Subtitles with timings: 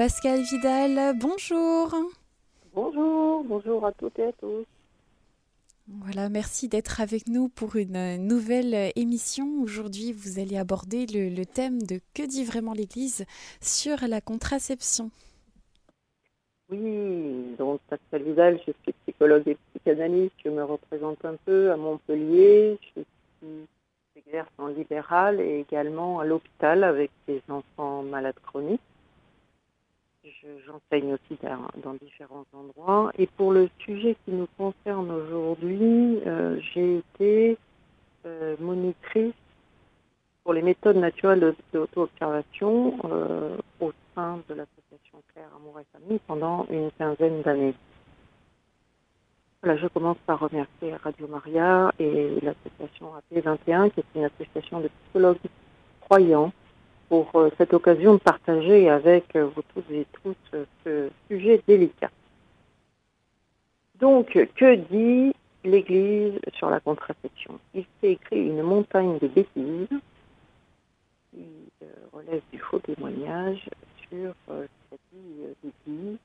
[0.00, 1.14] Pascal Vidal.
[1.14, 1.94] Bonjour.
[2.72, 4.64] Bonjour, bonjour à toutes et à tous.
[5.88, 9.60] Voilà, merci d'être avec nous pour une nouvelle émission.
[9.62, 13.26] Aujourd'hui, vous allez aborder le, thème de Que dit vraiment l'Église
[13.60, 15.10] sur la contraception?
[16.70, 21.76] Oui, donc Pascal Vidal, je suis psychologue et psychanalyste, je me représente un peu à
[21.76, 23.02] Montpellier, je
[24.14, 28.80] j'exerce en libéral et également à l'hôpital avec des enfants malades chroniques.
[30.66, 31.38] J'enseigne aussi
[31.82, 33.10] dans, différents endroits.
[33.18, 37.58] Et pour le sujet qui nous concerne aujourd'hui, euh, j'ai été
[38.26, 39.32] euh, monitrice
[40.44, 46.66] pour les méthodes naturelles d'auto-observation euh, au sein de l'association Claire Amour et Famille pendant
[46.70, 47.74] une quinzaine d'années.
[49.62, 54.88] Voilà, je commence par remercier Radio Maria et l'association AP21, qui est une association de
[54.88, 55.38] psychologues
[56.00, 56.52] croyants
[57.10, 61.60] pour euh, cette occasion de partager avec euh, vous tous et toutes euh, ce sujet
[61.66, 62.10] délicat.
[63.98, 67.58] Donc, que dit l'Église sur la contraception?
[67.74, 70.00] Il s'est écrit une montagne de bêtises
[71.32, 71.46] qui
[72.12, 73.68] relève du faux témoignage
[74.08, 76.18] sur cette vie d'Église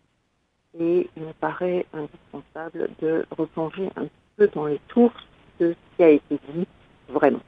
[0.80, 5.28] et il me paraît indispensable de replonger un peu dans les sources
[5.60, 6.68] de ce qui a été dit
[7.10, 7.42] vraiment.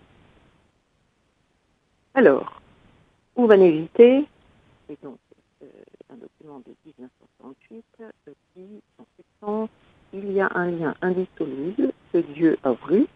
[2.13, 2.61] Alors,
[3.47, 3.57] va
[5.03, 5.17] donc
[5.63, 5.65] euh,
[6.09, 7.83] un document de 1968
[8.53, 9.69] qui, en ce sens,
[10.13, 13.07] il y a un lien indissoluble que Dieu a voulu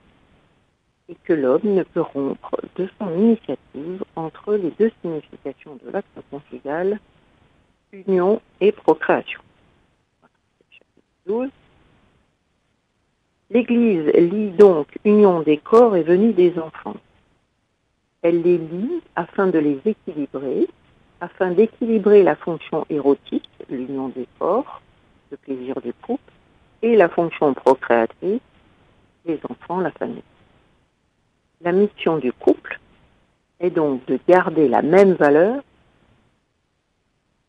[1.09, 6.20] et que l'homme ne peut rompre de son initiative entre les deux significations de l'acte
[6.30, 7.00] conjugal,
[7.92, 9.42] union et procréation.
[13.50, 16.98] L'Église lit donc union des corps et venue des enfants.
[18.22, 20.11] Elle les lit afin de les équilibrer,
[21.42, 24.80] afin d'équilibrer la fonction érotique, l'union des corps,
[25.31, 26.31] le plaisir du couple,
[26.84, 28.42] et la fonction procréatrice,
[29.25, 30.22] les enfants, la famille.
[31.62, 32.79] La mission du couple
[33.59, 35.63] est donc de garder la même valeur,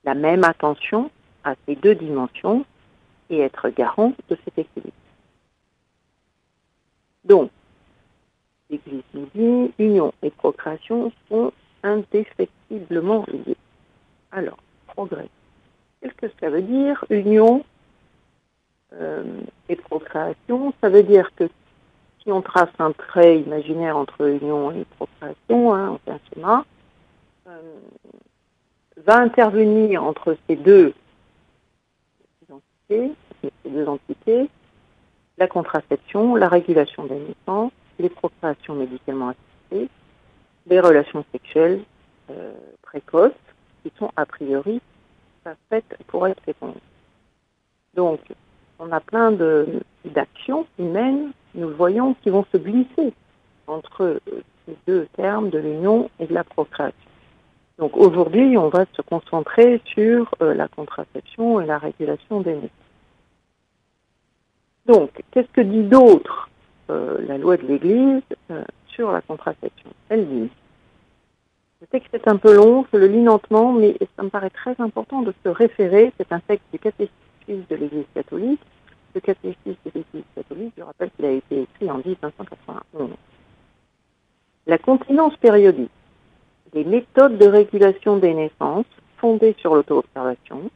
[0.05, 1.11] la même attention
[1.45, 2.65] à ces deux dimensions
[3.29, 4.97] et être garant de cet équilibre.
[7.25, 7.51] Donc,
[8.71, 13.57] l'Église nous dit, union et procréation sont indéfectiblement liés.
[14.33, 15.29] Alors, progrès.
[16.01, 17.65] Qu'est-ce que ça dire, union
[18.95, 19.25] euh,
[19.69, 21.49] et procréation Ça veut dire que
[22.23, 26.65] si on trace un trait imaginaire entre union et procréation, hein, on fait un schéma,
[27.49, 27.81] euh,
[29.05, 30.95] va intervenir entre ces deux
[32.43, 33.13] identités,
[33.43, 34.49] ces deux entités,
[35.39, 39.89] la contraception, la régulation des naissances, les procréations médicalement assistées,
[40.67, 41.83] les relations sexuelles
[42.31, 42.53] euh,
[42.83, 43.33] précoces,
[43.83, 44.81] qui sont a priori
[45.69, 46.75] faites pour être fécondes.
[47.95, 48.21] Donc,
[48.79, 49.33] on a plein
[50.05, 53.13] d'actions humaines, nous le voyons, qui vont se glisser
[53.67, 54.21] entre euh,
[54.67, 56.97] ces deux termes de l'union et de la procréation.
[57.79, 62.71] Donc aujourd'hui, on va se concentrer sur euh, la contraception et la régulation des naissances.
[64.87, 66.51] Donc, qu'est-ce que dit d'autre
[66.91, 68.23] euh, la loi de l'Église
[68.89, 69.91] sur la contraception?
[70.09, 70.51] Elle dit,
[71.83, 74.51] je sais que c'est un peu long, je le lis lentement, mais ça me paraît
[74.51, 77.13] très important de se référer, c'est un texte du catéchisme
[77.49, 78.61] de l'Église catholique.
[79.15, 83.11] Le catéchisme de l'Église catholique, je rappelle qu'il a été écrit en 1591.
[84.69, 85.91] La continence périodique,
[86.73, 90.71] les méthodes de régulation des naissances fondées sur l'auto-observation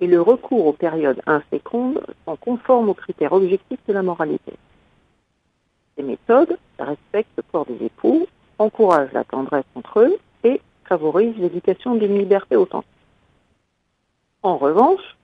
[0.00, 4.54] et le recours aux périodes infécondes sont conformes aux critères objectifs de la moralité.
[5.96, 8.26] Ces méthodes respectent le corps des époux,
[8.62, 12.88] encouragent la tendresse entre eux et favorisent l'éducation d'une liberté authentique.
[14.42, 15.16] En revanche,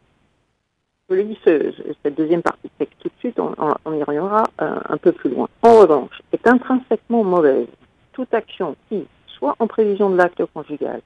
[1.10, 5.12] je dis cette deuxième partie de tout de suite, on, y reviendra euh, un peu
[5.12, 5.49] plus loin.
[5.62, 7.66] En revanche, est intrinsèquement mauvaise
[8.12, 11.00] toute action qui, soit en prévision de l'acte conjugal,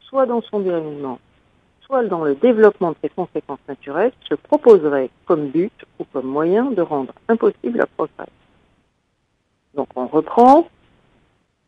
[0.00, 1.18] soit dans son déroulement,
[1.80, 6.66] soit dans le développement de ses conséquences naturelles, se proposerait comme but ou comme moyen
[6.66, 8.28] de rendre impossible la progrès.
[9.74, 10.68] Donc on reprend.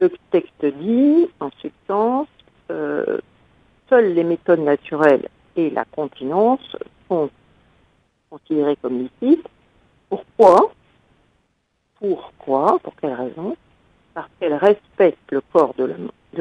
[0.01, 2.29] Le texte dit, en substance,
[2.71, 3.19] euh,
[3.89, 6.75] seules les méthodes naturelles et la continence
[7.09, 7.29] sont
[8.31, 9.47] considérées comme licites.
[10.09, 10.73] Pourquoi?
[11.99, 12.79] Pourquoi?
[12.83, 13.57] Pour quelle raison?
[14.15, 15.85] Parce qu'elles respectent le corps de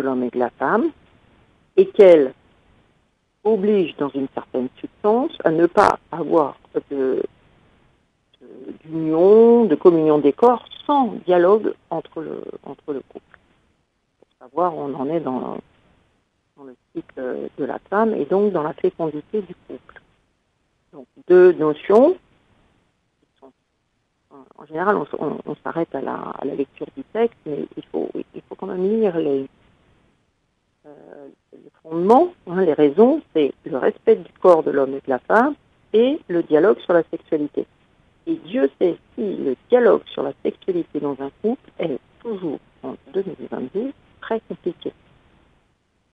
[0.01, 0.91] l'homme et de la femme
[1.75, 2.33] et qu'elles
[3.43, 6.57] obligent dans une certaine substance à ne pas avoir
[8.85, 13.28] d'union, de communion des corps, sans dialogue entre le, entre le couple.
[14.49, 15.57] Savoir où on en est dans,
[16.63, 20.01] le cycle de la femme et donc dans la fécondité du couple.
[20.91, 22.17] Donc deux notions.
[24.57, 28.67] En général, on, s'arrête à la, lecture du texte, mais il faut, il faut quand
[28.67, 29.47] même lire les,
[30.85, 31.27] euh,
[31.81, 35.55] fondements, hein, les raisons, c'est le respect du corps de l'homme et de la femme
[35.93, 37.65] et le dialogue sur la sexualité.
[38.27, 42.95] Et Dieu sait si le dialogue sur la sexualité dans un couple est toujours en
[43.13, 44.93] 2022 très compliqué.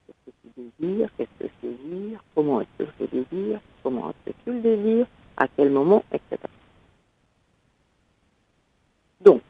[0.05, 4.31] Qu'est-ce que tu désires Qu'est-ce que je désire Comment est-ce que je désire Comment est-ce
[4.31, 5.07] que tu le désires
[5.37, 6.37] À quel moment Etc.
[9.21, 9.41] Donc,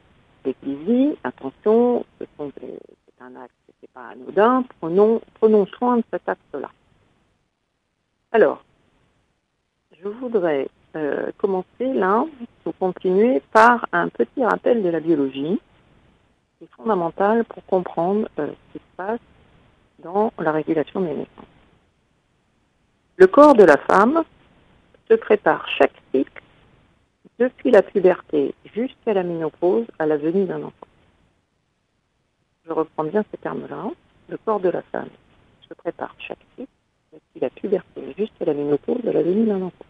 [0.46, 6.28] l'église, attention, ce sont c'est un acte, c'est pas anodin, prenons, prenons soin de cet
[6.28, 6.70] acte-là.
[8.32, 8.64] Alors,
[10.02, 12.26] je voudrais euh, commencer là,
[12.64, 15.60] pour continuer par un petit rappel de la biologie,
[16.62, 19.20] est fondamental pour comprendre euh, ce qui se passe
[20.00, 21.46] dans la régulation des naissances.
[23.18, 24.24] Le corps de la femme
[25.10, 26.42] se prépare chaque cycle,
[27.40, 30.88] depuis la puberté jusqu'à la ménopause, à la venue d'un enfant.
[32.66, 33.86] Je reprends bien ces termes-là.
[34.30, 35.10] Le corps de la femme
[35.68, 36.72] se prépare chaque cycle,
[37.14, 39.86] depuis la puberté jusqu'à la ménopause, à la venue d'un enfant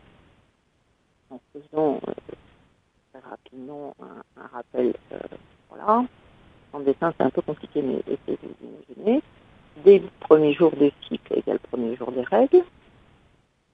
[1.30, 4.94] en faisant euh, rapidement un, rappel.
[5.12, 5.20] Euh,
[5.70, 6.06] voilà.
[6.74, 9.24] En dessin, c'est un peu compliqué, mais essayez de vous imaginer.
[9.84, 12.64] Dès le premier jour de cycle égale le premier jour des règles.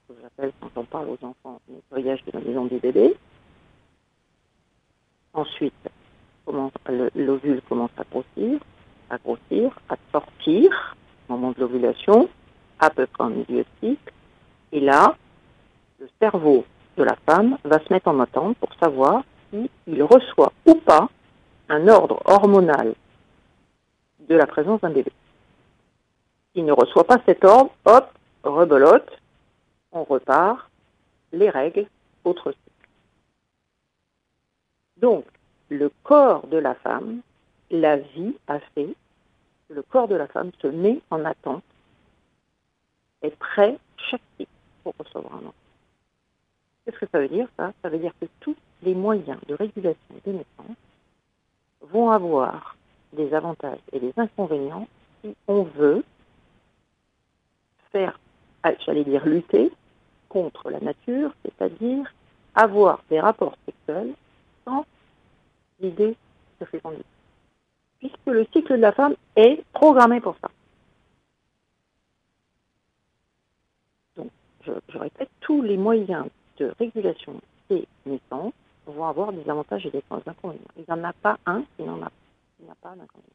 [0.08, 3.16] Ce que j'appelle, quand on parle aux enfants, nettoyage de la maison du bébé.
[5.34, 5.74] Ensuite,
[7.16, 8.60] l'ovule commence à grossir,
[9.10, 10.96] à grossir, à sortir
[11.28, 12.30] au moment de l'ovulation,
[12.80, 14.14] à peu près en milieu de cycle.
[14.72, 15.16] Et là,
[16.00, 16.66] le cerveau
[16.98, 21.10] de la femme va se mettre en attente pour savoir s'il reçoit ou pas
[21.70, 22.94] un ordre hormonal
[24.20, 25.12] de la présence d'un bébé.
[26.54, 28.10] S'il ne reçoit pas cet ordre, hop,
[28.44, 29.20] rebelote,
[29.92, 30.70] on repart,
[31.32, 31.88] les règles,
[32.24, 32.88] autre cycle.
[34.98, 35.26] Donc,
[35.70, 37.22] le corps de la femme,
[37.72, 38.96] la vie a fait
[39.70, 41.64] le corps de la femme se met en attente,
[43.22, 44.52] est prêt chaque cycle
[44.84, 45.54] pour recevoir un enfant.
[46.86, 47.74] Qu'est-ce que ça veut dire, ça?
[47.82, 50.78] Ça veut dire que tous les moyens de régulation des naissances
[51.92, 52.76] vont avoir
[53.14, 54.88] des avantages et des inconvénients
[55.22, 56.04] si on veut
[57.92, 58.20] faire,
[58.64, 59.72] ah, j'allais dire lutter
[60.30, 62.12] contre la nature, c'est-à-dire
[62.56, 64.14] avoir des rapports sexuels
[64.66, 64.86] sans
[65.80, 66.16] l'idée
[66.60, 67.06] de fécondité.
[68.00, 70.50] Puisque le cycle de la femme est programmé pour ça.
[74.18, 74.30] Donc,
[74.66, 76.26] je, je répète, tous les moyens
[76.58, 77.40] de régulation
[77.70, 78.54] des naissances
[78.86, 80.62] vont avoir des avantages et des inconvénients.
[80.78, 82.12] Il n'y en a pas un qui n'en a,
[82.82, 83.30] pas d'inconvénient.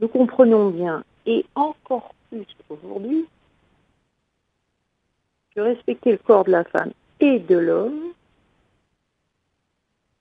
[0.00, 3.26] Nous comprenons bien, et encore plus aujourd'hui,
[5.54, 8.12] que respecter le corps de la femme et de l'homme,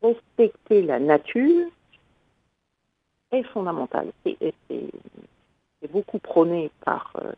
[0.02, 1.70] respecter la nature,
[3.32, 4.12] est fondamental.
[4.24, 7.32] C'est beaucoup prôné par euh,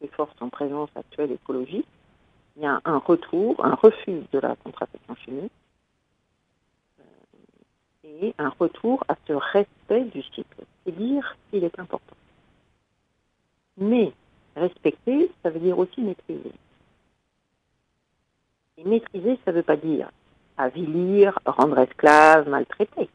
[0.00, 1.86] les forces en présence actuelle écologique,
[2.58, 5.52] il y a un retour, un refus de la contraception chimique
[6.98, 7.04] euh,
[8.04, 10.64] et un retour à ce respect du cycle.
[10.84, 12.16] C'est dire qu'il est important.
[13.76, 14.12] Mais
[14.56, 16.50] respecter, ça veut dire aussi maîtriser.
[18.76, 20.10] Et maîtriser, ça ne veut pas dire
[20.56, 23.08] avilir, rendre esclave, maltraiter.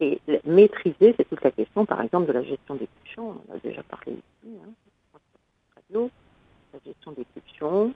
[0.00, 3.32] Et maîtriser, c'est toute la question, par exemple, de la gestion des pulsions.
[3.48, 4.70] On en a déjà parlé ici, hein,
[6.74, 7.94] la gestion des pulsions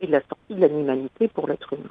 [0.00, 1.90] et de la sortie de l'animalité pour l'être humain.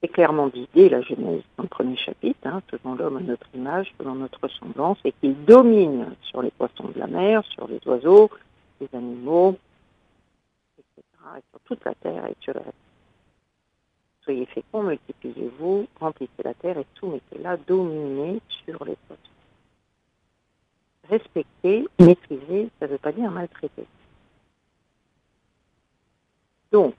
[0.00, 3.92] C'est clairement d'idée la Genèse dans le premier chapitre, hein, faisant l'homme à notre image,
[3.98, 8.30] faisant notre ressemblance, et qu'il domine sur les poissons de la mer, sur les oiseaux,
[8.80, 9.56] les animaux,
[10.78, 11.02] etc.,
[11.38, 12.72] et sur toute la terre et sur reste.
[14.22, 19.22] Soyez féconds, multipliez-vous, remplissez la terre et soumettez-la, dominez sur les poissons.
[21.08, 23.86] Respecter, maîtriser, ça ne veut pas dire maltraiter.
[26.74, 26.96] Donc,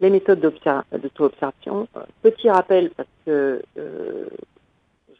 [0.00, 4.30] les méthodes d'auto-observation, euh, petit rappel parce que euh,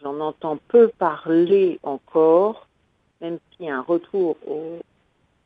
[0.00, 2.66] j'en entends peu parler encore,
[3.20, 4.38] même s'il y a un retour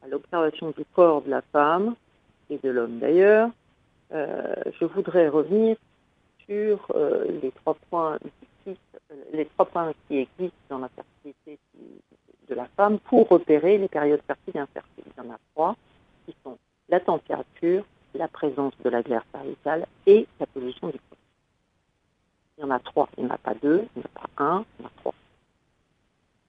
[0.04, 1.96] à l'observation du corps de la femme
[2.48, 3.50] et de l'homme d'ailleurs,
[4.12, 5.76] euh, je voudrais revenir
[6.46, 6.94] sur
[7.42, 8.18] les trois points
[9.32, 11.58] les trois points qui existent dans la fertilité
[12.48, 15.04] de la femme pour repérer les périodes fertiles et infertiles.
[15.06, 15.74] Il y en a trois
[16.24, 16.56] qui sont
[16.88, 21.18] la température, la présence de la glaire cervicale et la position du corps.
[22.56, 24.20] Il y en a trois, il n'y en a pas deux, il n'y en a
[24.20, 25.14] pas un, il y en a trois.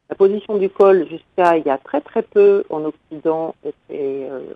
[0.09, 4.53] La position du col jusqu'à il y a très très peu en Occident était euh,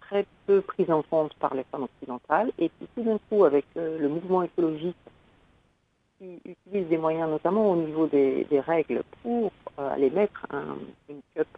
[0.00, 2.52] très peu prise en compte par les femmes occidentales.
[2.58, 4.96] Et puis tout d'un coup, avec euh, le mouvement écologique
[6.18, 10.76] qui utilise des moyens, notamment au niveau des, règles, pour euh, aller mettre un,
[11.08, 11.48] une cup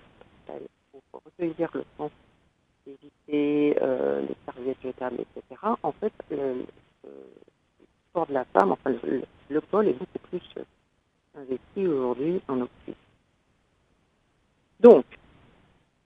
[1.11, 2.11] pour recueillir le sang,
[2.87, 5.61] éviter les serviettes jetables, etc.
[5.83, 6.67] En fait, le,
[8.13, 8.95] corps de la femme, enfin
[9.51, 10.43] le, col est beaucoup plus
[11.37, 12.97] investi aujourd'hui en Occident.
[14.81, 15.05] Donc,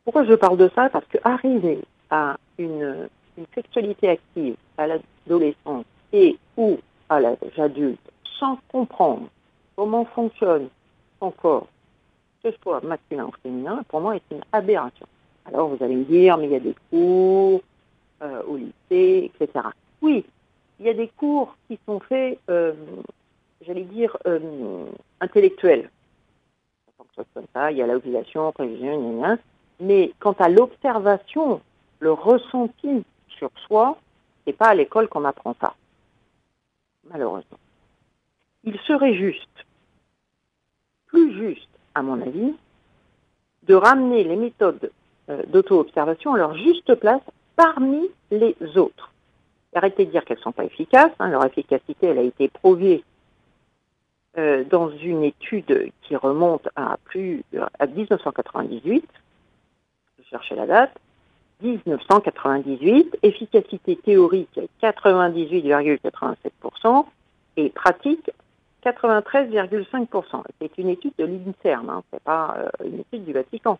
[0.04, 0.88] pourquoi je parle de ça?
[0.90, 3.09] Parce qu'arriver à une,
[3.54, 6.78] sexualité active à l'adolescence et ou
[7.11, 8.00] à l'âge adulte
[8.38, 9.28] sans comprendre
[9.75, 10.68] comment fonctionne
[11.21, 11.66] son corps,
[12.42, 15.06] que ce soit masculin ou féminin, pour moi, est une aberration.
[15.47, 17.62] Alors vous allez me dire, mais il y a des cours
[18.23, 19.67] euh, au lycée, etc.
[20.03, 20.25] Oui,
[20.81, 22.73] il y a des cours qui sont faits, euh,
[23.65, 24.87] j'allais dire, euh,
[25.21, 25.91] intellectuels
[27.35, 29.38] comme ça, il y a l'obligation, prévision,
[29.81, 31.61] mais quant à l'observation,
[32.00, 33.99] le ressenti sur soi,
[34.45, 35.75] c'est pas à l'école qu'on apprend ça,
[37.11, 37.59] malheureusement.
[38.65, 39.49] Il serait juste,
[41.07, 42.55] plus juste, à mon avis,
[43.65, 44.91] de ramener les méthodes
[45.49, 47.23] d'auto-observation à leur juste place
[47.56, 49.12] parmi les autres.
[49.75, 51.28] Arrêtez de dire qu'elles ne sont pas efficaces, hein.
[51.28, 53.04] leur efficacité, elle a été prouvée
[54.38, 57.42] euh, dans une étude qui remonte à plus
[57.78, 59.06] à 1998,
[60.18, 60.95] je cherchais la date,
[61.62, 67.06] 1998, efficacité théorique 98,87%
[67.56, 68.30] et pratique
[68.85, 70.42] 93,5%.
[70.61, 73.78] C'est une étude de l'INSERM, hein, c'est pas euh, une étude du Vatican.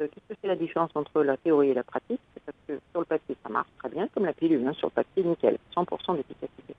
[0.00, 2.80] Euh, qu'est-ce que c'est la différence entre la théorie et la pratique C'est parce que
[2.90, 5.58] sur le papier, ça marche très bien, comme la pilule, hein, sur le papier, nickel,
[5.74, 6.74] 100% d'efficacité.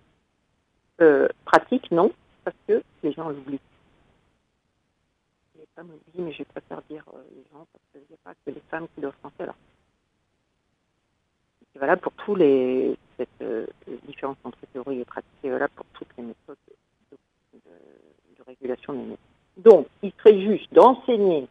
[1.45, 2.11] pratique, non,
[2.43, 3.59] parce que les gens l'oublient.
[5.57, 8.33] Les femmes l'oublient, mais je préfère dire euh, les gens parce qu'il n'y a pas
[8.33, 9.55] que les femmes qui doivent penser là.
[11.71, 13.65] C'est valable pour tous les cette euh,
[14.07, 16.57] différence entre théorie et pratique c'est valable pour toutes les méthodes
[17.53, 19.17] de, régulation des méthodes.
[19.57, 21.47] Donc, il serait juste d'enseigner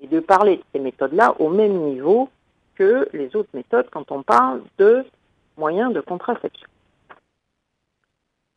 [0.00, 2.28] et de parler de ces méthodes-là au même niveau
[2.74, 5.04] que les autres méthodes quand on parle de
[5.56, 6.68] moyens de contraception.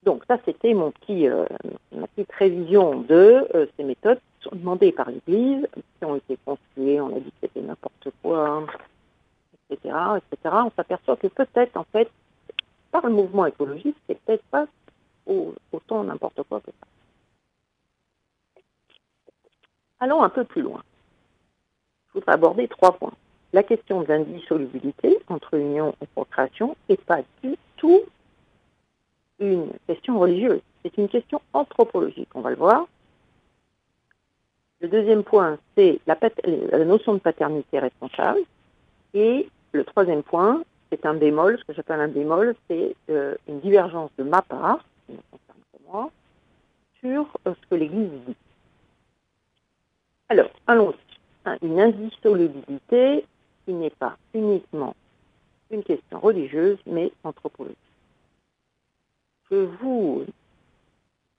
[0.04, 1.46] Donc ça, c'était mon petit, euh,
[1.92, 5.68] ma petite révision de euh, ces méthodes qui sont demandées par l'Église,
[6.00, 8.66] qui ont été construites, on a dit que c'était n'importe quoi,
[9.70, 10.56] etc., etc.
[10.66, 12.10] On s'aperçoit que peut-être, en fait,
[12.92, 14.66] par le mouvement écologiste, c'est peut-être pas
[15.72, 16.88] autant n'importe quoi que ça.
[20.00, 20.82] Allons un peu plus loin.
[22.13, 23.13] Je voudrais aborder trois points.
[23.53, 28.01] La question de l'indissolubilité entre union et procréation n'est pas du tout
[29.39, 32.88] une question religieuse, c'est une question anthropologique, on va le voir.
[34.82, 36.18] Le deuxième point, c'est la,
[36.86, 38.39] notion de paternité responsable.
[39.13, 43.60] Et le troisième point, c'est un bémol, ce que j'appelle un bémol, c'est euh, une
[43.60, 46.12] divergence de ma part, qui me concerne que moi,
[47.00, 48.36] sur euh, ce que l'Église dit.
[50.30, 51.11] Alors, allons-y.
[51.46, 53.26] Hein, une indissolubilité
[53.66, 54.96] qui n'est pas uniquement
[55.72, 57.78] une question religieuse, mais anthropologique.
[59.50, 60.26] Je vous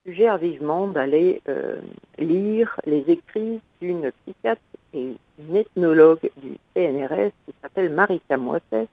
[0.04, 1.80] suggère vivement d'aller euh,
[2.18, 4.60] lire les écrits d'une psychiatre
[4.92, 8.88] et une ethnologue du CNRS qui s'appelle Marika Moisset,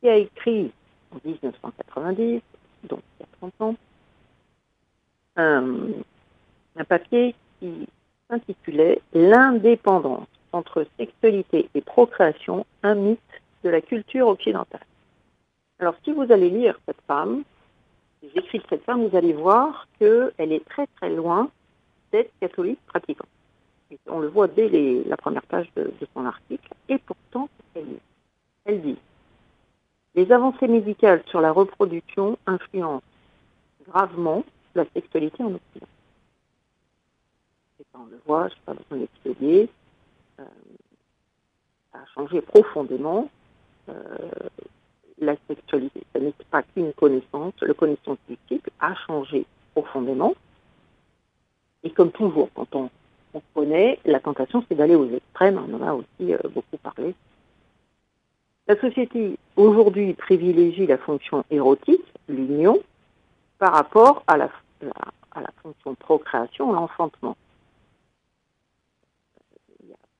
[0.00, 0.72] qui a écrit
[1.12, 2.40] en 1990,
[2.84, 3.76] donc il y a 30 ans,
[5.36, 7.86] un papier qui
[8.28, 13.20] s'intitulait L'indépendance entre sexualité et procréation, un mythe
[13.62, 14.84] de la culture occidentale.
[15.78, 17.42] Alors si vous allez lire cette femme,
[18.34, 21.50] j'écris de cette femme, vous allez voir qu'elle est très très loin
[22.12, 23.28] d'être catholique pratiquante.
[24.08, 24.68] on le voit dès
[25.06, 27.48] la première page de, son article, et pourtant,
[28.64, 28.96] elle dit
[30.14, 33.02] Les avancées médicales sur la reproduction influencent
[33.88, 35.86] gravement la sexualité en Occident.
[37.94, 39.68] On le voit, je n'ai pas besoin d'expédier,
[40.40, 40.44] euh,
[41.92, 43.28] ça a changé profondément.
[43.88, 43.94] Euh,
[45.18, 46.02] la sexualité.
[46.14, 47.54] Ce n'est pas qu'une connaissance.
[47.60, 50.34] Le connaissance du cycle a changé profondément.
[51.82, 52.90] Et comme toujours, quand on,
[53.54, 55.58] connaît, la tentation, c'est d'aller aux extrêmes.
[55.58, 57.14] On en a aussi euh, beaucoup parlé.
[58.66, 62.78] La société aujourd'hui privilégie la fonction érotique, l'union,
[63.58, 64.50] par rapport à la,
[65.32, 67.36] à la fonction procréation, l'enfantement.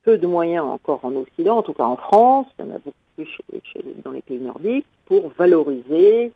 [0.06, 2.78] Peu de moyens encore en Occident, en tout cas en France, il y en a
[2.78, 2.96] beaucoup
[4.04, 6.32] dans les pays nordiques pour valoriser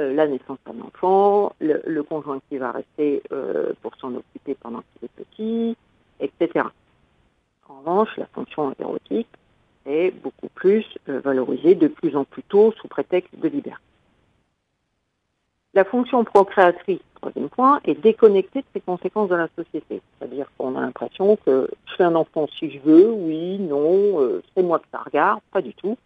[0.00, 4.80] euh, la naissance d'un enfant, le, conjoint qui va rester euh, pour s'en occuper pendant
[4.80, 5.76] qu'il est petit,
[6.18, 6.66] etc.
[7.68, 9.28] En revanche, la fonction érotique
[9.86, 13.87] est beaucoup plus euh, valorisée de plus en plus tôt sous prétexte de liberté.
[15.78, 20.02] La fonction procréatrice, troisième point, est déconnectée de ses conséquences dans la société.
[20.18, 24.42] C'est-à-dire qu'on a l'impression que je fais un enfant si je veux, oui, non, euh,
[24.56, 25.96] c'est moi que ça regarde, pas du tout.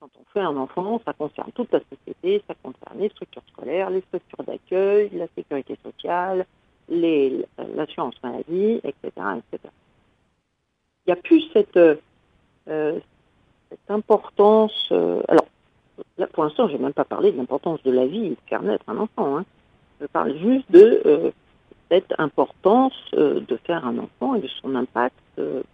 [0.00, 3.90] Quand on fait un enfant, ça concerne toute la société, ça concerne les structures scolaires,
[3.90, 6.46] les structures d'accueil, la sécurité sociale,
[6.88, 9.70] l'assurance maladie, etc., etc.
[11.04, 11.96] Il n'y a plus cette, euh,
[13.68, 14.88] cette importance.
[14.92, 15.20] Euh,
[16.18, 18.36] là, pour l'instant, je n'ai même pas parlé de l'importance de la vie et de
[18.48, 19.38] faire naître un enfant.
[19.38, 19.44] Hein.
[20.00, 21.30] Je parle juste de euh,
[21.90, 25.14] cette importance de faire un enfant et de son impact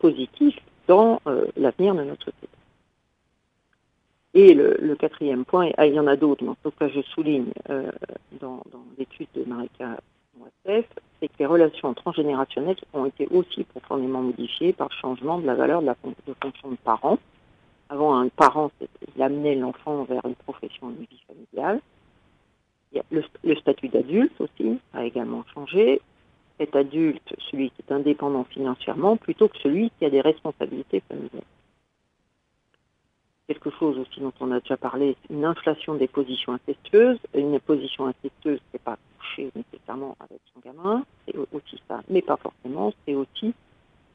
[0.01, 1.21] positif dans
[1.57, 2.49] l'avenir de notre société.
[4.35, 7.01] Et le, quatrième point, ah, il y en a d'autres, mais en tout cas je
[7.01, 7.53] souligne
[8.41, 8.63] dans,
[8.99, 9.97] l'étude de Marika
[10.65, 15.55] c'est que les relations transgénérationnelles ont été aussi profondément modifiées par le changement de la
[15.55, 15.97] valeur de la
[16.41, 17.19] fonction de parent.
[17.89, 21.81] Avant, un parent, il amenait l'enfant vers une profession, une vie familiale.
[23.11, 26.01] Le, le, statut d'adulte aussi a également changé.
[26.59, 31.45] Cet adulte, celui qui est indépendant financièrement, plutôt que celui qui a des responsabilités familiales
[33.51, 37.19] quelque chose aussi dont on a déjà parlé, une inflation des positions incestueuses.
[37.35, 42.37] Une position incestueuse, c'est pas coucher nécessairement avec son gamin, c'est aussi ça, mais pas
[42.37, 43.53] forcément, c'est aussi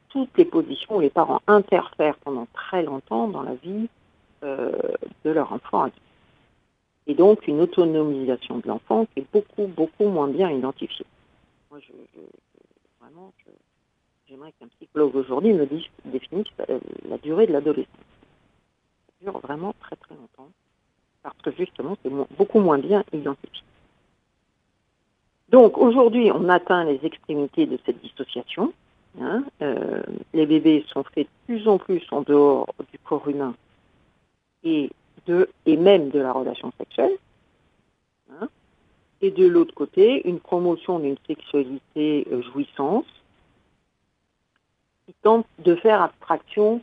[0.08, 3.90] toutes les positions où les parents interfèrent pendant très longtemps dans la vie
[4.44, 4.72] euh,
[5.24, 5.90] de leur enfant
[7.08, 11.06] Et donc une autonomisation de l'enfant qui est beaucoup, beaucoup moins bien identifiée.
[11.72, 11.92] Moi, je,
[13.00, 13.34] vraiment,
[14.28, 16.48] j'aimerais qu'un psychologue aujourd'hui me dise, définisse
[17.10, 17.90] la durée de l'adolescence
[19.32, 20.50] vraiment très très longtemps,
[21.24, 23.64] parce que justement c'est beaucoup moins bien identifié.
[25.50, 28.74] Donc aujourd'hui, on atteint les extrémités de cette dissociation.
[29.22, 29.44] Hein.
[29.62, 30.02] Euh,
[30.34, 33.54] les bébés sont faits de plus en plus en dehors du corps humain
[34.66, 34.90] et,
[35.28, 37.18] de, et même de la relation sexuelle.
[38.32, 38.50] Hein.
[39.22, 43.06] Et de l'autre côté, une promotion d'une sexualité euh, jouissance
[45.06, 46.82] qui tente de faire abstraction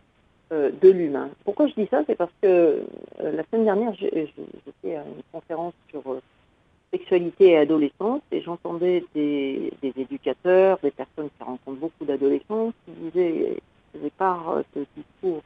[0.53, 1.31] euh, de l'humain.
[1.45, 2.03] Pourquoi je dis ça?
[2.07, 6.03] C'est parce que euh, la semaine dernière, j'étais à une conférence sur
[6.93, 13.57] sexualité et adolescence et j'entendais des, éducateurs, des personnes qui rencontrent beaucoup d'adolescents qui disaient,
[14.19, 15.43] part ce discours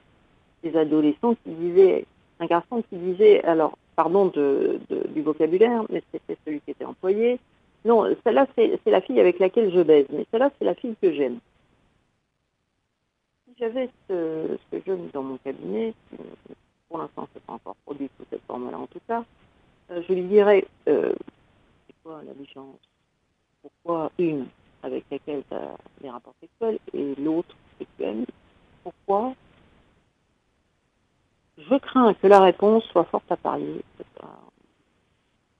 [0.64, 2.04] des adolescents qui disaient,
[2.40, 7.38] un garçon qui disait, alors, pardon du vocabulaire, mais c'était celui qui était employé,
[7.84, 11.12] non, celle-là, c'est la fille avec laquelle je baise, mais celle-là, c'est la fille que
[11.12, 11.38] j'aime.
[13.58, 15.94] J'avais ce, jeune dans mon cabinet,
[16.88, 19.24] pour l'instant, c'est pas encore produit sous cette forme-là en tout cas,
[19.90, 21.14] euh, je lui dirais euh,
[21.86, 22.80] c'est quoi la différence?
[23.62, 24.46] Pourquoi une
[24.82, 28.26] avec laquelle tu as des rapports sexuels et l'autre sexuelle
[28.82, 29.34] Pourquoi
[31.58, 33.82] Je crains que la réponse soit forte à parier.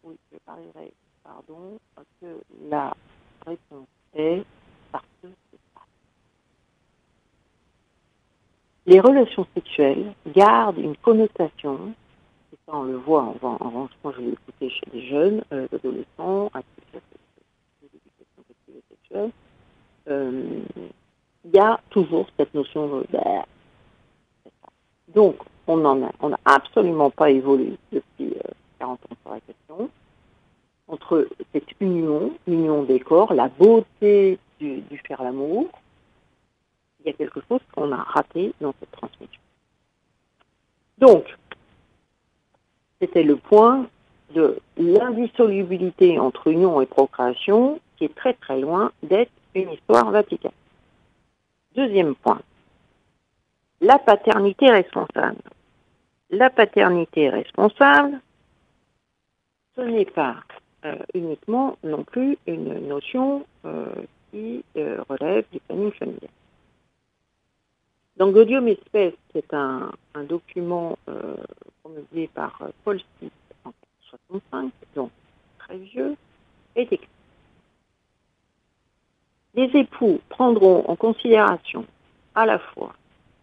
[0.04, 0.92] Oui, je parierais,
[1.24, 1.78] pardon,
[2.20, 2.92] que la
[3.46, 4.44] réponse est
[4.92, 5.28] parce que
[8.86, 11.94] les relations sexuelles gardent une connotation,
[12.52, 15.66] et ça on le voit, en, revanche, moi je l'ai écouté chez des jeunes, euh,
[15.72, 16.50] adolescents,
[17.82, 19.30] d'éducation sexuelle et sexuelle,
[20.08, 20.60] euh,
[21.44, 23.06] il y a toujours cette notion de...
[23.10, 23.44] Bah,
[25.08, 28.34] donc, on n'a absolument pas évolué depuis
[28.78, 29.90] 40 euh, ans sur la question.
[30.88, 35.68] Entre cette union, union des corps, la beauté du, du faire l'amour,
[37.00, 39.40] il y a quelque chose qu'on a raté dans cette transmission.
[40.98, 41.36] Donc,
[43.00, 43.86] c'était le point
[44.34, 50.52] de l'indissolubilité entre union et procréation qui est très très loin d'être une histoire vaticane.
[51.74, 52.40] Deuxième point,
[53.80, 55.38] la paternité responsable.
[56.30, 58.20] La paternité responsable,
[59.76, 60.42] ce n'est pas
[60.84, 63.86] euh, uniquement non plus une notion euh,
[64.30, 66.30] qui euh, relève du planning familial.
[68.16, 69.90] Donc, Gaudium Espèce, c'est un,
[70.28, 70.96] document
[71.82, 73.32] promulgué par Paul Smith
[73.64, 73.72] en
[74.10, 75.10] 1965, donc
[75.58, 76.16] très vieux,
[76.74, 77.08] est écrit.
[79.54, 81.84] Les époux prendront en considération
[82.34, 82.94] à la fois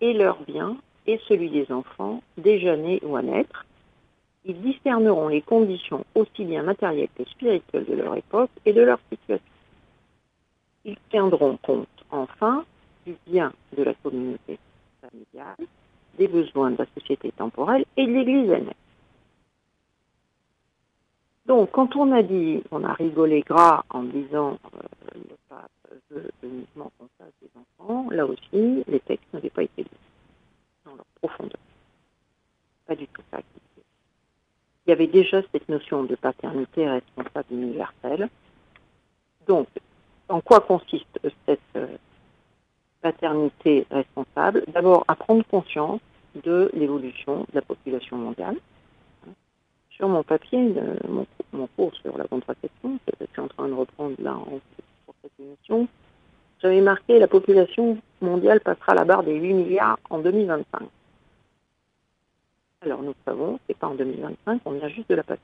[0.02, 3.66] et leur bien et celui des enfants, déjà nés ou à naître.
[4.46, 9.00] Ils discerneront les conditions aussi bien matérielles que spirituelles de leur époque et de leur
[9.10, 9.46] situation.
[10.86, 12.66] Ils tiendront compte, enfin,
[13.06, 14.60] du bien de la communauté
[15.02, 15.68] familiale,
[16.18, 18.74] des besoins de la société temporelle et de l'Église elle-même.
[21.46, 24.80] Donc, quand on a dit, on a rigolé gras en disant euh,
[25.16, 25.72] le pape
[26.10, 30.03] veut uniquement qu'on fasse des enfants, là aussi, les textes n'avaient pas été lus
[31.24, 31.60] profondeur.
[32.86, 33.40] Pas du tout ça.
[34.86, 38.30] Il y avait déjà cette notion de paternité responsable universelle.
[39.48, 39.68] Donc,
[40.28, 41.88] en quoi consiste cette euh,
[43.02, 44.66] paternité responsable?
[44.68, 46.02] D'abord, à prendre conscience
[46.44, 48.58] de l'évolution de la population mondiale.
[49.92, 50.74] Sur mon papier,
[51.08, 54.36] mon, cours sur la contraception, que je suis en train de reprendre là
[55.06, 55.88] pour cette émission,
[56.62, 60.90] j'avais marqué la population mondiale passera la barre des 8 milliards en 2025.
[62.84, 65.42] Alors nous savons, c'est pas en 2025, on vient juste de la passer.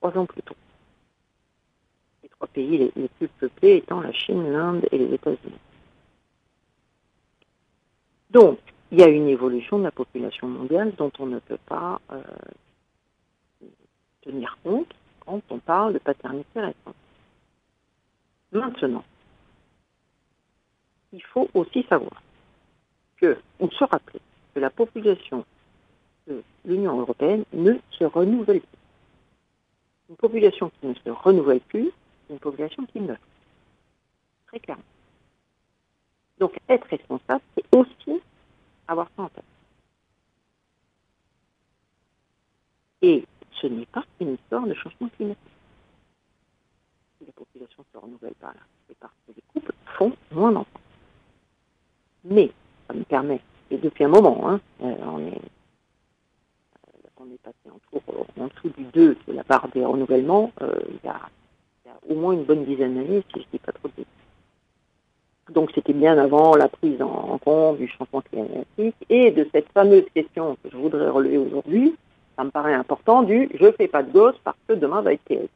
[0.00, 0.54] Trois ans plus tôt.
[2.22, 5.58] Les trois pays les, plus peuplés étant la Chine, l'Inde et les États-Unis.
[8.30, 8.60] Donc,
[8.92, 12.22] il y a une évolution de la population mondiale dont on ne peut pas euh,
[14.22, 14.94] tenir compte
[15.26, 16.94] quand on parle de paternité récente.
[18.52, 19.04] Maintenant,
[21.12, 22.22] il faut aussi savoir
[23.16, 24.20] que, ou se rappeler
[24.54, 25.44] que la population
[26.64, 28.78] l'Union européenne ne se renouvelle plus.
[30.10, 31.90] Une population qui ne se renouvelle plus,
[32.26, 33.20] c'est une population qui meurt.
[34.46, 34.82] Très clairement.
[36.38, 38.20] Donc être responsable, c'est aussi
[38.86, 39.44] avoir ça en tête.
[43.02, 43.24] Et
[43.60, 45.42] ce n'est pas une histoire de changement climatique.
[47.18, 50.52] Si la population ne se renouvelle pas là, c'est parce que les couples font moins
[50.52, 50.80] d'enfants.
[52.24, 52.50] Mais
[52.86, 55.40] ça me permet, et depuis un moment, hein, euh, on est
[57.28, 60.72] on est passé en, en dessous du 2, qui est la barre des renouvellements, euh,
[60.88, 61.20] il, y a,
[62.08, 64.04] au moins une bonne dizaine d'années, si je ne dis pas trop de
[65.50, 70.04] donc c'était bien avant la prise en compte du changement climatique et de cette fameuse
[70.14, 71.96] question que je voudrais relever aujourd'hui,
[72.36, 75.24] ça me paraît important, du je fais pas de gosse parce que demain va être
[75.24, 75.48] terrible.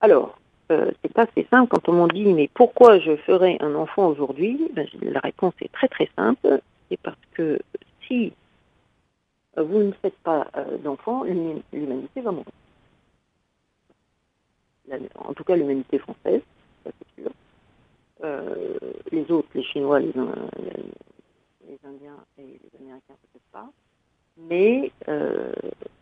[0.00, 0.38] Alors,
[0.72, 4.70] euh, c'est assez simple quand on m'en dit mais pourquoi je ferais un enfant aujourd'hui?
[4.74, 7.58] Ben, La réponse est très très simple, c'est parce que
[9.62, 12.52] vous ne faites pas euh, d'enfants, l'humanité va mourir.
[15.16, 16.42] en tout cas, l'humanité française,
[16.84, 17.30] ça c'est sûr.
[18.24, 18.78] Euh,
[19.12, 20.12] les autres, les Chinois, les,
[21.84, 23.68] Indiens et les Américains, peut-être pas.
[24.38, 25.52] Mais euh,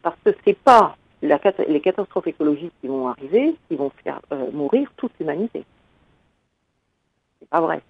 [0.03, 4.21] parce que c'est pas les catastrophes écologiques qui vont arriver qui vont faire
[4.53, 5.65] mourir toute l'humanité.
[7.39, 7.83] C'est pas vrai.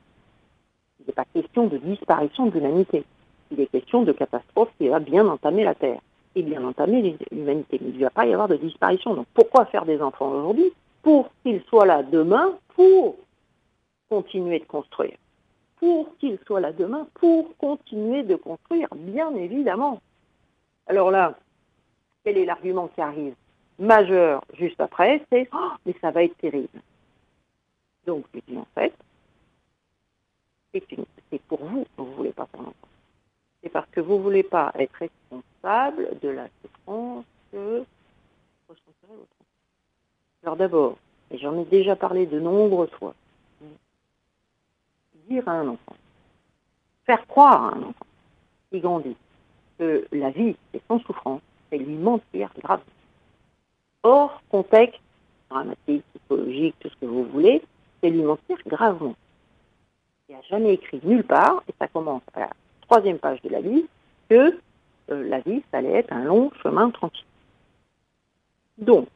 [1.00, 3.05] Il n'est pas question de disparition de l'humanité
[3.50, 6.00] il est question de catastrophe qui va bien entamer la Terre
[6.35, 7.78] et bien entamer l'humanité.
[7.80, 9.14] Il ne va pas y avoir de disparition.
[9.14, 13.16] Donc pourquoi faire des enfants aujourd'hui Pour qu'ils soient là demain, pour
[14.09, 15.16] continuer de construire?
[15.76, 20.00] Pour qu'ils soient là demain, pour continuer de construire, bien évidemment.
[20.87, 21.35] Alors là,
[22.24, 23.35] quel est l'argument qui arrive
[23.78, 26.80] majeur juste après C'est oh, mais ça va être terrible.
[28.07, 28.92] Donc je dis en fait,
[30.72, 32.93] c'est pour vous vous ne voulez pas faire l'enfant
[33.64, 37.83] c'est parce que vous ne voulez pas être responsable de la souffrance que
[38.68, 39.27] enfant.
[40.42, 40.98] Alors d'abord,
[41.31, 43.14] et j'en ai déjà parlé de nombreuses fois,
[45.29, 45.96] dire à un enfant,
[47.07, 48.07] faire croire à un enfant
[48.70, 49.16] qui grandit
[49.79, 52.83] que la vie est sans souffrance, c'est lui mentir grave.
[54.03, 55.00] Hors contexte
[55.48, 57.62] dramatique, psychologique, tout ce que vous voulez,
[58.03, 59.14] c'est lui mentir gravement.
[60.29, 62.50] Il n'a jamais écrit nulle part, et ça commence à
[62.87, 63.85] troisième page de la vie,
[64.29, 64.59] que
[65.11, 67.25] euh, la vie, ça allait être un long chemin tranquille.
[68.79, 69.09] Donc,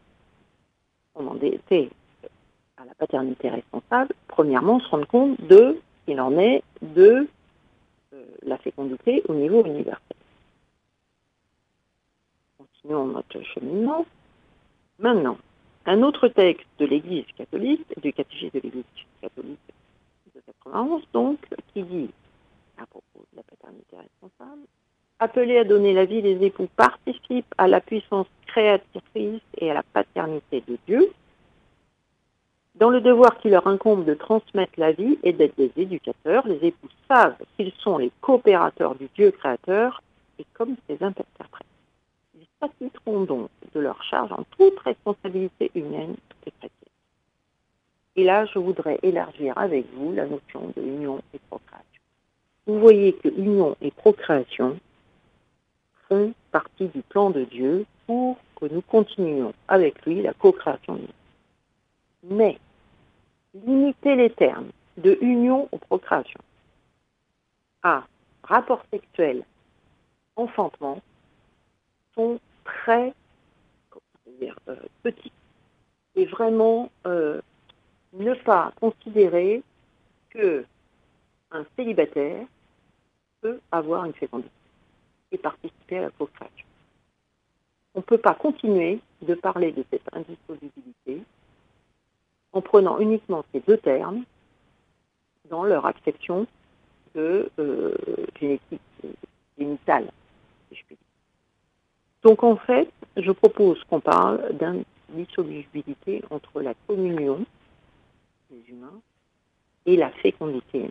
[1.15, 1.91] on en était
[2.77, 7.29] à la paternité responsable, premièrement, se rendre compte de ce qu'il en est de
[8.13, 10.17] euh, la fécondité au niveau universel.
[12.59, 14.07] Continuons notre cheminement.
[14.99, 15.39] Maintenant,
[15.87, 18.85] un autre texte de l'Église catholique, du catéchisme de l'Église
[19.21, 19.59] catholique
[20.35, 21.39] de 91, donc,
[21.73, 22.11] qui dit
[22.79, 24.63] à propos de la paternité responsable.
[25.19, 29.83] Appelés à donner la vie, les époux participent à la puissance créatrice et à la
[29.83, 31.13] paternité de Dieu,
[32.79, 36.69] dans le devoir qui leur incombe de transmettre la vie et d'être des éducateurs, les
[36.69, 40.01] époux savent qu'ils sont les coopérateurs du Dieu créateur
[40.39, 41.67] et comme ses interprètes.
[42.37, 46.15] Ils s'acquitteront donc de leur charge en toute responsabilité humaine
[46.47, 46.95] et chrétienne.
[48.15, 51.98] Et là, je voudrais élargir avec vous la notion de union et procréation
[52.69, 54.79] vous voyez que union et procréation
[56.07, 61.01] font partie du plan de Dieu pour que nous continuions avec lui la co-création.
[62.25, 62.59] Mais
[63.55, 66.41] limiter les termes de union ou procréation
[67.83, 68.05] à
[68.43, 69.45] rapport sexuel,
[70.37, 71.01] enfantement,
[72.15, 73.15] sont très
[74.43, 75.33] euh, petits
[76.17, 77.41] et vraiment euh,
[78.13, 79.63] ne pas considérer
[80.31, 80.67] que
[81.51, 82.47] un célibataire
[83.41, 84.51] peut avoir une fécondité
[85.33, 86.67] et participer à la procréation.
[87.95, 91.23] On ne peut pas continuer de parler de cette indissolubilité
[92.53, 94.25] en prenant uniquement ces deux termes
[95.51, 96.47] dans leur acception
[97.15, 97.95] de euh,
[98.39, 98.81] génétique
[99.59, 100.11] génitale,
[100.69, 100.99] si je dire.
[102.23, 107.45] Donc en fait, je propose qu'on parle d'indissolubilité entre la communion
[108.51, 109.01] des humains
[109.87, 110.91] et la fécondité.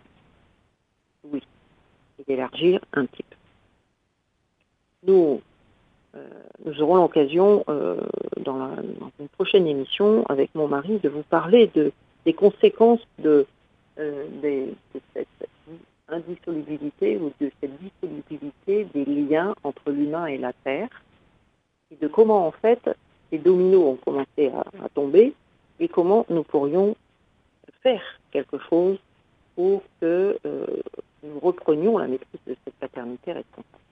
[1.24, 1.42] Oui,
[2.18, 3.24] et d'élargir un peu.
[5.06, 5.40] Nous,
[6.14, 6.28] euh,
[6.64, 8.00] nous aurons l'occasion euh,
[8.40, 8.76] dans,
[9.20, 11.92] une prochaine émission avec mon mari de vous parler de,
[12.24, 13.46] des conséquences de,
[13.98, 15.28] euh, de cette
[16.08, 20.88] indissolubilité ou de cette dissolubilité des liens entre l'humain et la terre
[21.90, 22.80] et de comment en fait
[23.30, 24.50] les dominos ont commencé
[24.82, 25.34] à, tomber
[25.80, 26.96] et comment nous pourrions
[27.82, 28.98] faire quelque chose
[29.54, 30.38] pour que
[31.28, 33.84] nous reprenions la maîtrise de cette paternité responsable.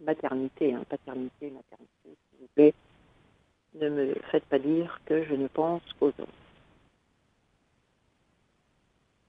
[0.00, 2.74] Maternité, hein, paternité, maternité, s'il vous plaît.
[3.74, 6.26] Ne me faites pas dire que je ne pense qu'aux hommes.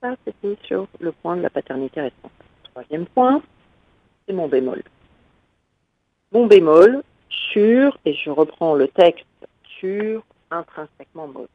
[0.02, 2.34] Ça, c'était sur le point de la paternité responsable.
[2.64, 3.42] Troisième point,
[4.28, 4.84] c'est mon bémol.
[6.32, 9.26] Mon bémol sur, et je reprends le texte,
[9.80, 11.48] sur intrinsèquement mauvais.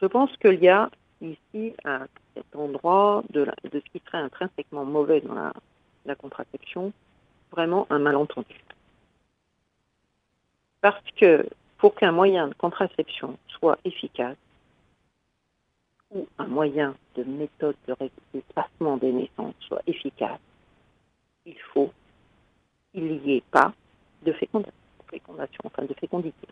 [0.00, 5.22] Je pense qu'il y a ici, à cet endroit de, ce qui serait intrinsèquement mauvais
[5.22, 5.52] dans la,
[6.04, 6.92] la contraception,
[7.50, 8.60] vraiment un malentendu.
[10.82, 14.36] Parce que pour qu'un moyen de contraception soit efficace,
[16.12, 17.96] ou un moyen de méthode de
[18.32, 20.38] déplacement des naissances soit efficace,
[21.44, 21.90] il faut
[22.92, 23.72] qu'il n'y ait pas
[24.22, 26.46] de fécondation, enfin de fécondité.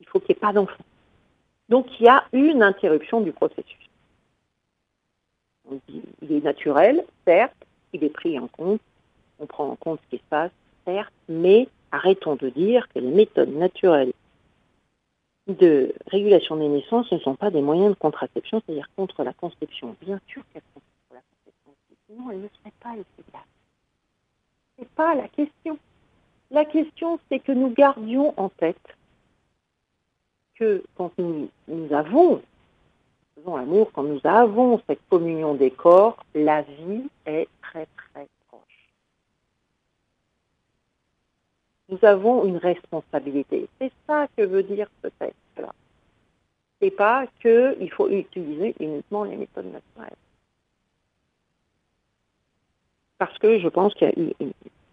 [0.00, 0.84] Il faut qu'il n'y ait pas d'enfant.
[1.68, 3.89] Donc il y a une interruption du processus.
[5.88, 7.54] Il est naturel, certes,
[7.92, 8.80] il est pris en compte,
[9.38, 10.50] on prend en compte ce qui se passe,
[10.84, 14.12] certes, mais arrêtons de dire que les méthodes naturelles
[15.46, 19.96] de régulation des naissances ne sont pas des moyens de contraception, c'est-à-dire contre la conception.
[20.00, 21.72] Bien sûr qu'elles sont contre la conception,
[22.06, 23.40] sinon elles ne seraient pas efficaces.
[24.76, 25.78] Ce n'est pas la question.
[26.50, 28.96] La question, c'est que nous gardions en tête
[30.54, 32.42] que quand nous, nous avons,
[33.44, 38.88] quand nous avons cette communion des corps, la vie est très très proche.
[41.88, 43.68] Nous avons une responsabilité.
[43.78, 45.72] C'est ça que veut dire ce texte-là.
[46.80, 50.16] C'est pas qu'il faut utiliser uniquement les méthodes naturelles.
[53.18, 54.52] Parce que je pense qu'il y a eu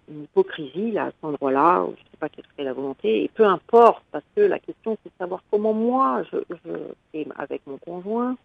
[0.09, 3.27] une, hypocrisie là, à cet endroit-là, je ne sais pas quelle serait la volonté, et
[3.29, 7.77] peu importe, parce que la question c'est de savoir comment moi, je, je avec mon
[7.77, 8.35] conjoint,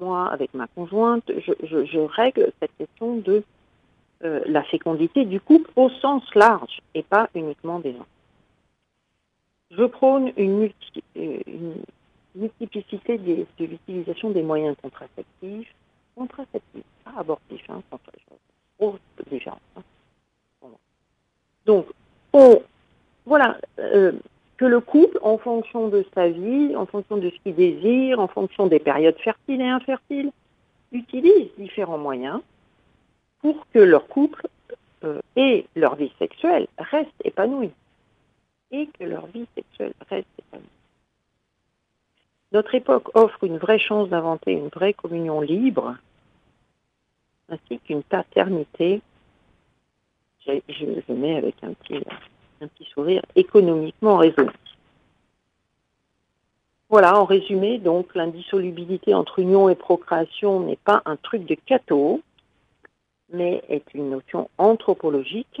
[0.00, 3.42] moi avec ma conjointe, je, règle cette question de
[4.24, 8.06] euh, la fécondité du couple au sens large et pas uniquement des gens.
[9.70, 11.02] Je prône une, multi,
[12.34, 15.74] multiplicité des, de l'utilisation des moyens contraceptifs,
[16.14, 17.82] contraceptifs, pas abortifs, hein,
[19.30, 19.56] déjà.
[19.76, 19.82] Hein.
[21.66, 21.86] Donc,
[22.32, 22.62] on,
[23.26, 24.12] voilà, euh,
[24.56, 28.28] que le couple, en fonction de sa vie, en fonction de ce qu'il désire, en
[28.28, 30.30] fonction des périodes fertiles et infertiles,
[30.92, 32.40] utilise différents moyens
[33.40, 34.46] pour que leur couple
[35.04, 37.72] euh, et leur vie sexuelle restent épanouis.
[38.70, 40.66] Et que leur vie sexuelle reste épanouie.
[42.52, 45.96] Notre époque offre une vraie chance d'inventer une vraie communion libre,
[47.48, 49.02] ainsi qu'une paternité
[50.46, 54.50] je, mets avec un petit, sourire, économiquement raisonné.
[56.88, 62.22] Voilà, en résumé, donc l'indissolubilité entre union et procréation n'est pas un truc de cateau,
[63.32, 65.60] mais est une notion anthropologique,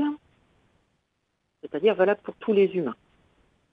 [1.60, 2.94] c'est-à-dire valable pour tous les humains.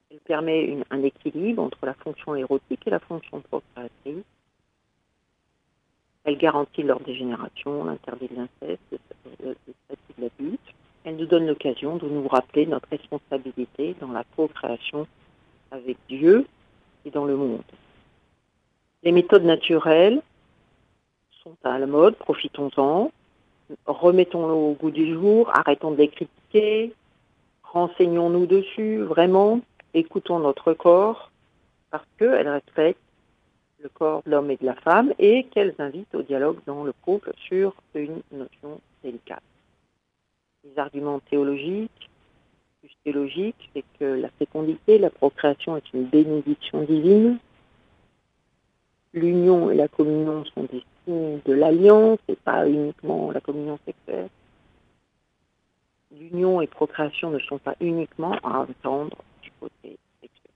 [0.10, 4.26] Elle permet un équilibre entre la fonction érotique et la fonction procréatrice.
[6.24, 8.82] Elle garantit leur dégénération, l'interdit de l'inceste,
[9.44, 10.74] le statut de l'adulte
[11.04, 15.08] elle nous donne l'occasion de nous rappeler notre responsabilité dans la co-création
[15.72, 16.46] avec Dieu
[17.06, 17.62] et dans le monde.
[19.04, 20.22] Les méthodes naturelles
[21.44, 23.12] sont à la mode, profitons-en,
[23.86, 26.94] remettons-le au goût du jour, arrêtons de les critiquer,
[27.64, 29.60] renseignons-nous dessus, vraiment,
[29.94, 31.32] écoutons notre corps,
[31.92, 33.00] parce qu'elle respecte
[33.82, 36.94] le corps de l'homme et de la femme et qu'elles invitent au dialogue dans le
[36.94, 39.44] couple sur une notion délicate
[40.64, 42.10] des arguments théologiques,
[42.82, 47.40] plus théologiques, c'est que la fécondité, la procréation est une bénédiction divine
[49.14, 54.30] l'union et la communion sont des signes de l'alliance et pas uniquement la communion sexuelle.
[56.12, 60.52] L'union et procréation ne sont pas uniquement à entendre du côté sexuel.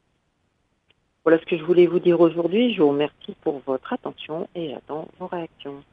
[1.23, 2.73] Voilà ce que je voulais vous dire aujourd'hui.
[2.73, 5.83] Je vous remercie pour votre attention et j'attends vos réactions.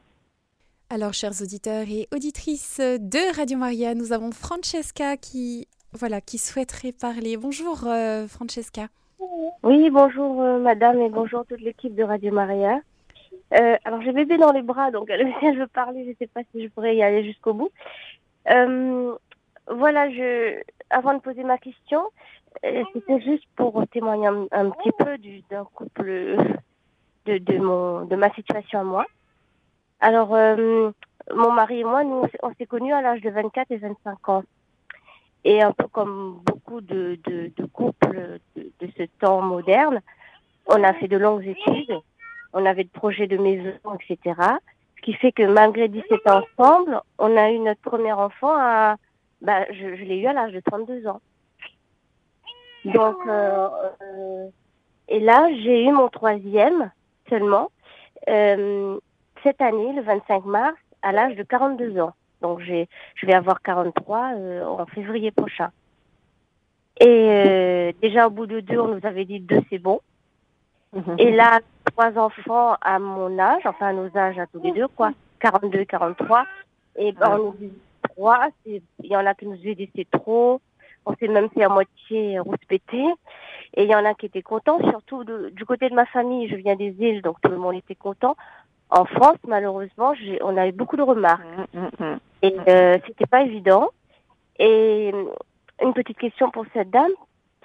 [0.91, 6.91] Alors, chers auditeurs et auditrices de Radio Maria, nous avons Francesca qui, voilà, qui souhaiterait
[6.91, 7.37] parler.
[7.37, 8.83] Bonjour, euh, Francesca.
[9.63, 12.81] Oui, bonjour, euh, madame, et bonjour toute l'équipe de Radio Maria.
[13.59, 16.03] Euh, alors, j'ai bébé dans les bras, donc elle, elle veut parler.
[16.03, 17.71] Je ne sais pas si je pourrais y aller jusqu'au bout.
[18.45, 22.03] voilà, je, avant de poser ma question,
[22.61, 25.17] c'était juste pour témoigner un, petit peu
[25.49, 26.37] d'un couple
[27.25, 29.05] de, mon, de ma situation à moi.
[29.99, 30.91] Alors, euh,
[31.33, 34.43] mon mari et moi, nous, on s'est connus à l'âge de 24 et 25 ans.
[35.43, 40.01] Et un peu comme beaucoup de, de, de couples de, de, ce temps moderne,
[40.67, 41.99] on a fait de longues études,
[42.53, 44.41] on avait de projets de maison, etc.
[44.97, 48.95] Ce qui fait que malgré 17 ans ensemble, on a eu notre premier enfant à,
[49.41, 51.21] bah, je, je l'ai eu à l'âge de 32 ans.
[52.85, 53.67] Donc, euh,
[54.01, 54.47] euh,
[55.07, 56.91] et là, j'ai eu mon troisième
[57.29, 57.71] seulement.
[58.29, 58.99] Euh,
[59.45, 62.13] cette année, le 25 mars, à l'âge de 42 ans.
[62.41, 65.69] Donc je vais avoir 43 euh, en février prochain.
[66.99, 70.01] Et euh, déjà au bout de deux, on nous avait dit deux, c'est bon.
[70.93, 71.15] Mhm.
[71.19, 74.87] Et là, trois enfants à mon âge, enfin à nos âges à tous les deux,
[74.87, 76.45] quoi, 42, 43.
[76.97, 77.73] Et ben, on nous dit
[78.15, 80.61] trois, il y en a qui nous disaient c'est trop.
[81.05, 83.05] On s'est même fait à moitié rouspéter.
[83.77, 86.47] Et il y en a qui étaient contents, surtout du côté de ma famille.
[86.47, 88.35] Je viens des îles, donc tout le monde était content.
[88.89, 91.43] En France, malheureusement, on avait beaucoup de remarques.
[91.73, 92.19] Mm, mm, mm.
[92.43, 93.89] Et euh, c'était pas évident.
[94.59, 95.11] Et
[95.81, 97.11] une petite question pour cette dame,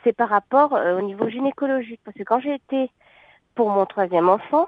[0.02, 2.00] c'est par rapport euh, au niveau gynécologique.
[2.04, 2.90] Parce que quand j'ai été
[3.54, 4.66] pour mon troisième enfant,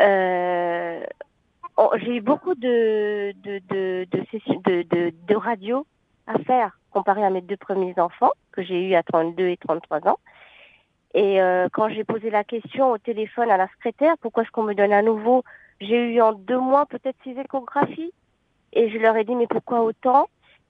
[0.00, 1.00] euh,
[1.96, 5.86] j'ai eu beaucoup de, de, de, de, de, de radio
[6.26, 10.08] à faire comparé à mes deux premiers enfants que j'ai eu à 32 et 33
[10.08, 10.18] ans.
[11.14, 14.62] Et euh, quand j'ai posé la question au téléphone à la secrétaire, pourquoi est-ce qu'on
[14.62, 15.42] me donne à nouveau
[15.80, 18.12] j'ai eu en deux mois peut-être six échographies.
[18.72, 20.28] Et je leur ai dit, mais pourquoi autant?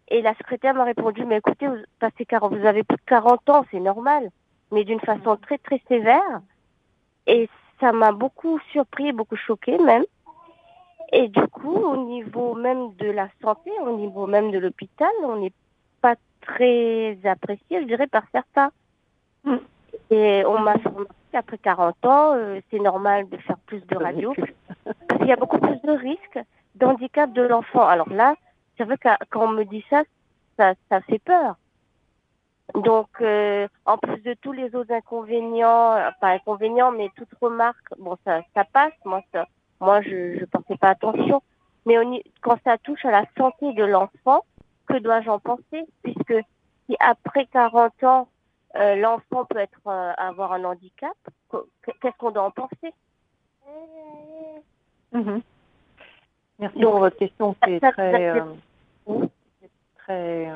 [0.09, 3.65] Et la secrétaire m'a répondu, mais écoutez, vous, passez, vous avez plus de 40 ans,
[3.71, 4.31] c'est normal,
[4.73, 6.41] mais d'une façon très très sévère.
[7.27, 7.49] Et
[7.81, 10.05] ça m'a beaucoup surpris, beaucoup choqué même.
[11.13, 15.37] Et du coup, au niveau même de la santé, au niveau même de l'hôpital, on
[15.37, 15.53] n'est
[16.01, 18.71] pas très apprécié, je dirais, par certains.
[19.45, 19.57] Mm.
[20.11, 20.75] Et on m'a
[21.29, 24.35] qu'après 40 ans, euh, c'est normal de faire plus de radio.
[24.85, 26.41] Parce qu'il y a beaucoup plus de risques
[26.75, 27.87] d'handicap de l'enfant.
[27.87, 28.35] Alors là,
[28.77, 30.03] c'est vrai que quand on me dit ça,
[30.57, 31.57] ça, ça fait peur.
[32.75, 38.17] Donc, euh, en plus de tous les autres inconvénients, pas inconvénients, mais toutes remarques, bon,
[38.25, 38.93] ça, ça passe.
[39.05, 39.47] Moi, ça,
[39.81, 41.43] moi, je ne pensais pas attention.
[41.87, 41.97] Mais
[42.43, 44.45] quand ça touche à la santé de l'enfant,
[44.87, 45.87] que dois-je en penser?
[46.03, 46.35] Puisque
[46.87, 48.29] si après 40 ans,
[48.77, 51.17] euh, l'enfant peut être euh, avoir un handicap.
[51.51, 52.93] Qu'est-ce qu'on doit en penser?
[55.13, 55.43] Mhm.
[56.59, 57.57] Merci pour votre question.
[57.65, 59.27] C'est très, euh,
[59.97, 60.53] très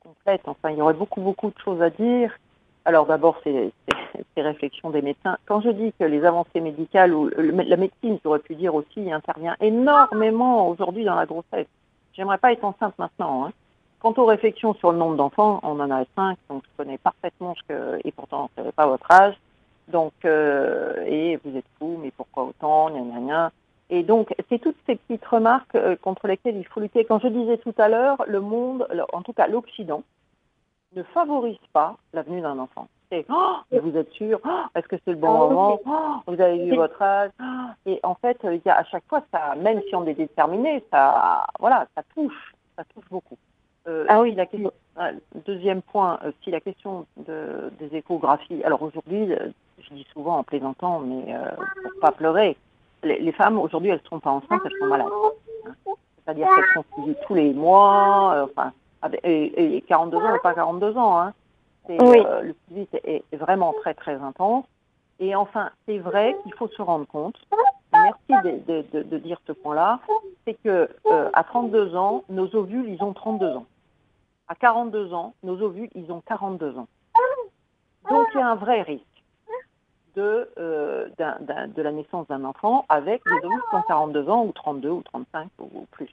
[0.00, 0.42] complète.
[0.46, 2.32] Enfin, il y aurait beaucoup, beaucoup de choses à dire.
[2.84, 3.72] Alors d'abord, c'est
[4.34, 5.36] ces réflexions des médecins.
[5.46, 9.56] Quand je dis que les avancées médicales ou la médecine, j'aurais pu dire aussi, intervient
[9.60, 11.66] énormément aujourd'hui dans la grossesse.
[12.12, 13.46] J'aimerais pas être enceinte maintenant.
[13.46, 13.52] Hein.
[14.00, 17.54] Quant aux réflexions sur le nombre d'enfants, on en a cinq, donc je connais parfaitement
[17.54, 19.34] ce que, et pourtant je ne pas votre âge.
[19.88, 23.52] Donc, euh, et vous êtes fou, mais pourquoi autant, gna gna gna.
[23.88, 27.04] Et donc, c'est toutes ces petites remarques euh, contre lesquelles il faut lutter.
[27.04, 30.02] Quand je disais tout à l'heure, le monde, en tout cas l'Occident,
[30.94, 32.88] ne favorise pas l'avenue d'un enfant.
[33.10, 36.40] C'est oh, vous êtes sûr oh, Est-ce que c'est le bon ah, moment oh, Vous
[36.40, 37.30] avez vu votre âge
[37.84, 40.82] Et en fait, il y a à chaque fois, ça, même si on est déterminé,
[40.90, 43.36] ça, voilà, ça touche, ça touche beaucoup.
[43.88, 45.10] Euh, ah oui, la question, ah,
[45.46, 48.62] deuxième point, euh, si la question de, des échographies.
[48.64, 49.48] Alors aujourd'hui, euh,
[49.78, 51.34] je dis souvent en plaisantant, mais
[51.82, 52.56] pour pas pleurer,
[53.04, 55.06] les, femmes aujourd'hui, elles ne sont pas enceintes, elles sont malades.
[55.66, 55.92] Hein.
[56.24, 58.72] C'est-à-dire qu'elles sont suivies tous les mois, enfin,
[59.22, 61.20] et, 42 ans pas 42 ans.
[61.20, 61.32] Hein.
[61.88, 64.64] le suivi est, vraiment très très intense.
[65.20, 67.36] Et enfin, c'est vrai qu'il faut se rendre compte,
[67.92, 70.00] merci de, de, de, dire ce point-là,
[70.44, 70.88] c'est que
[71.32, 73.66] à 32 ans, nos ovules, ils ont 32 ans
[74.48, 76.88] à 42 ans, nos ovules, ils ont 42 ans.
[78.08, 79.04] Donc il y a un vrai risque
[80.14, 84.52] de, euh, de la naissance d'un enfant avec des ovules qui ont 42 ans ou
[84.52, 86.08] 32 ou 35 ou, plus.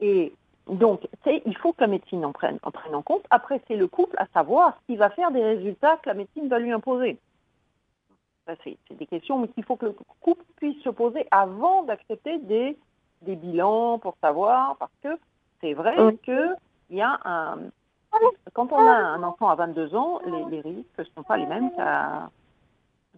[0.00, 0.32] Et
[0.68, 3.24] donc, il faut que la médecine en prenne, en prenne en compte.
[3.30, 6.58] Après, c'est le couple à savoir s'il va faire des résultats que la médecine va
[6.58, 7.18] lui imposer.
[8.64, 12.76] C'est des questions, mais qu'il faut que le couple puisse se poser avant d'accepter des,
[13.22, 15.16] des bilans pour savoir, parce que
[15.60, 16.56] c'est vrai que
[16.90, 17.58] il y a un.
[18.52, 20.20] Quand on a un enfant à 22 ans,
[20.50, 21.70] les, risques ne sont pas les mêmes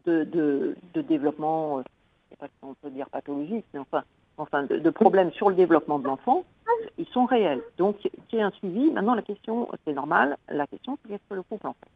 [0.04, 4.04] de, développement, euh, je sais pas si on peut dire pathologique, mais enfin,
[4.36, 6.44] enfin de, problèmes sur le développement de l'enfant,
[6.98, 7.62] ils sont réels.
[7.78, 7.96] Donc,
[8.32, 8.90] a un suivi.
[8.90, 11.90] Maintenant, la question, c'est normal, la question, c'est qu'est-ce que le couple en fait?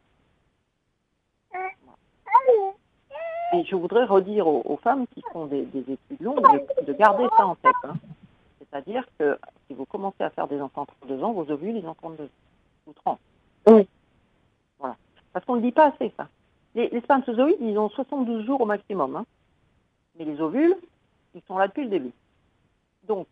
[3.53, 6.43] Et je voudrais redire aux, femmes qui font des, études longues
[6.85, 7.71] de, garder ça en tête.
[7.85, 7.93] Hein.
[8.69, 9.37] C'est-à-dire que
[9.67, 12.29] si vous commencez à faire des enfants à 32 ans, vos ovules, ils ont 32
[12.87, 13.19] ou 30.
[13.67, 13.87] Oui.
[14.79, 14.95] Voilà.
[15.33, 16.27] Parce qu'on ne dit pas assez, ça.
[16.75, 19.15] Les, les spermatozoïdes, ils ont 72 jours au maximum.
[19.15, 19.25] Hein.
[20.17, 20.75] Mais les ovules,
[21.35, 22.11] ils sont là depuis le début.
[23.07, 23.27] Donc,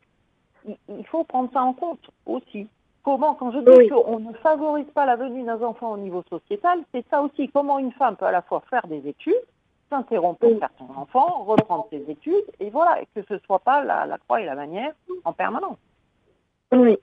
[0.90, 2.68] il, faut prendre ça en compte aussi.
[3.04, 6.80] Comment, quand je dis qu'on ne favorise pas la venue d'un enfant au niveau sociétal,
[6.92, 7.50] c'est ça aussi.
[7.50, 9.34] Comment une femme peut à la fois faire des études,
[9.90, 13.60] s'interrompre pour faire son enfant, reprendre ses études, et voilà, et que ce ne soit
[13.60, 15.78] pas la, croix et la manière en permanence.
[16.72, 16.98] Oui.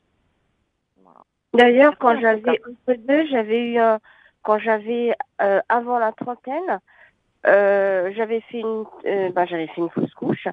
[1.55, 3.99] D'ailleurs, quand j'avais entre deux, j'avais eu un,
[4.43, 6.81] quand j'avais euh, avant la trentaine,
[7.47, 10.49] euh, j'avais fait une, euh, bah, j'avais fait une fausse couche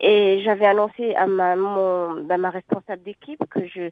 [0.00, 3.90] et j'avais annoncé à ma mon, bah, ma responsable d'équipe que je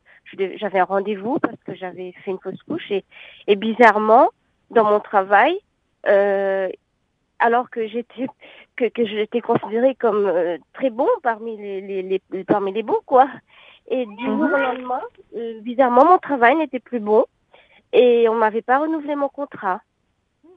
[0.58, 3.04] j'avais un rendez-vous parce que j'avais fait une fausse couche et,
[3.46, 4.28] et bizarrement
[4.70, 5.58] dans mon travail,
[7.44, 8.26] alors que j'étais
[8.76, 10.32] que, que j'étais considérée comme
[10.72, 13.28] très bon parmi les, les, les, parmi les bons quoi.
[13.88, 14.62] Et du jour au mhm.
[14.62, 15.02] lendemain,
[15.60, 17.26] bizarrement mon travail n'était plus bon
[17.92, 19.80] et on m'avait pas renouvelé mon contrat.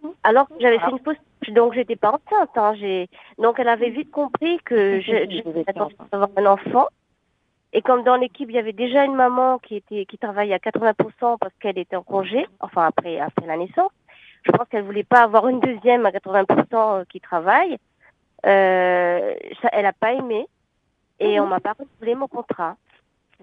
[0.02, 0.12] Mhm.
[0.24, 1.18] Alors que j'avais fait une fausse
[1.50, 2.56] donc j'étais pas enceinte.
[2.56, 2.74] Hein.
[2.80, 5.44] J'ai donc elle avait vite compris que j'avais
[6.14, 6.88] avoir un enfant.
[7.74, 10.58] Et comme dans l'équipe il y avait déjà une maman qui était qui travaillait à
[10.58, 13.92] 80% parce qu'elle était en congé, enfin après après la naissance,
[14.48, 17.78] je pense qu'elle voulait pas avoir une deuxième à 80% euh, qui travaille.
[18.46, 20.48] Euh, ça, elle a pas aimé
[21.20, 21.46] et mhm.
[21.46, 22.76] on m'a pas renouvelé mon contrat.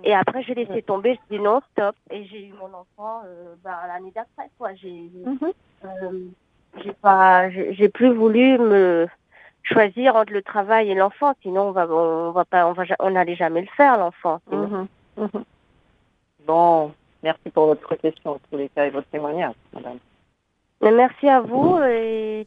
[0.03, 1.95] Et après, j'ai laissé tomber, je dis non, stop.
[2.11, 4.75] Et j'ai eu mon enfant euh, bah, l'année d'après, quoi.
[4.75, 5.53] J'ai mhm.
[5.85, 6.29] euh,
[6.83, 9.07] j'ai pas, j'ai plus voulu me
[9.63, 11.35] choisir entre le travail et l'enfant.
[11.43, 14.41] Sinon, on va, on va pas, on va, on n'allait jamais le faire, l'enfant.
[14.51, 14.89] Mhm.
[15.17, 15.45] Mhm.
[16.47, 16.93] Bon,
[17.23, 19.99] merci pour votre question, en tous les cas, et votre témoignage, madame.
[20.85, 22.47] Mais merci à vous et,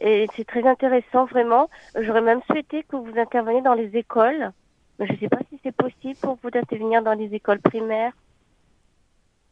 [0.00, 1.68] et c'est très intéressant, vraiment.
[2.00, 4.50] J'aurais même souhaité que vous interveniez dans les écoles.
[4.98, 8.12] Je ne sais pas si c'est possible pour vous d'intervenir dans les écoles primaires.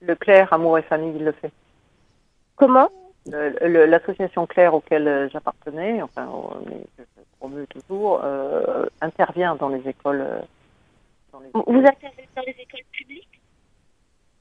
[0.01, 1.53] Le Claire, Amour et Famille, il le fait.
[2.57, 2.89] Comment?
[3.27, 6.27] L'association Claire auquel euh, j'appartenais, enfin,
[6.99, 7.05] je
[7.39, 10.23] promue toujours, euh, intervient dans les écoles.
[10.23, 10.41] Euh,
[11.53, 13.41] vous intervenez dans les écoles publiques?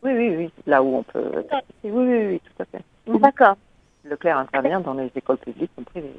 [0.03, 1.45] Oui, oui, oui, là où on peut.
[1.83, 2.83] Oui, oui, oui, tout à fait.
[3.07, 3.57] D'accord.
[4.03, 6.13] Le Claire intervient dans les écoles publiques ou privées.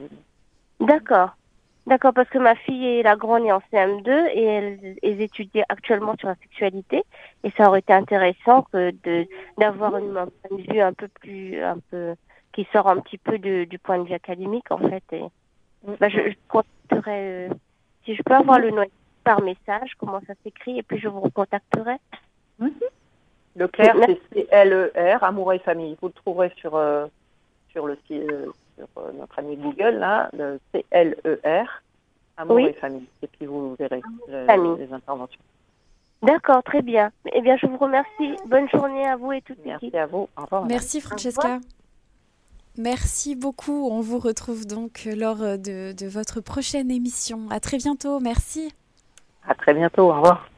[0.80, 1.30] D'accord.
[1.86, 6.14] D'accord, parce que ma fille et la grande est en CM2 et elles étudient actuellement
[6.18, 7.04] sur la sexualité
[7.42, 9.26] et ça aurait été intéressant que de
[9.58, 12.14] d'avoir une, un point de vue un peu plus un peu
[12.54, 15.24] qui sort un petit peu de, du point de vue académique en fait et
[16.00, 17.48] bah, je, je contacterai euh,
[18.06, 18.86] si je peux avoir le nom
[19.22, 21.96] par message comment ça s'écrit et puis je vous recontacterai.
[22.60, 22.68] Mm
[23.56, 27.08] Le clair c'est C L E R amour et famille vous le trouverez sur euh,
[27.74, 28.46] sur le site euh,
[28.76, 31.82] sur euh, notre ami Google, là, le C-L-E-R,
[32.36, 33.06] Amour et Famille.
[33.22, 35.40] Et puis vous verrez les interventions.
[36.22, 37.10] D'accord, très bien.
[37.32, 38.36] Eh bien, je vous remercie.
[38.46, 40.28] Bonne journée à vous et toutes Merci à vous.
[40.38, 40.64] Au revoir.
[40.64, 41.58] Merci Francesca.
[42.78, 43.88] Merci beaucoup.
[43.90, 47.42] On vous retrouve donc lors de, de votre prochaine émission.
[47.50, 48.20] À très bientôt.
[48.20, 48.72] Merci.
[49.46, 50.10] À très bientôt.
[50.10, 50.48] Au revoir.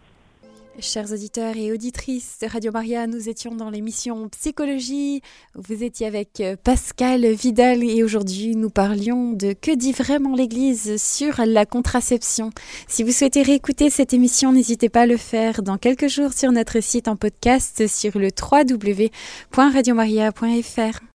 [0.79, 5.23] Chers auditeurs et auditrices de Radio Maria, nous étions dans l'émission Psychologie.
[5.55, 11.03] Vous étiez avec euh, Pascal Vidal et aujourd'hui nous parlions de que dit vraiment l'Église
[11.03, 12.51] sur la contraception.
[12.89, 16.53] Si vous souhaitez réécouter cette émission, n'hésitez pas à le faire dans quelques jours sur
[16.53, 21.01] notre site en podcast sur le www.radiomaria.fr.